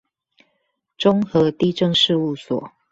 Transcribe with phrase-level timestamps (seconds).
[0.97, 2.71] 中和地政事務所